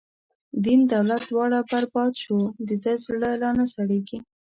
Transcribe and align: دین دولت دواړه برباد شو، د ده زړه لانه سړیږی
دین 0.63 0.81
دولت 0.93 1.21
دواړه 1.31 1.59
برباد 1.71 2.13
شو، 2.23 2.37
د 2.67 2.69
ده 2.83 2.93
زړه 3.05 3.29
لانه 3.41 3.65
سړیږی 3.73 4.19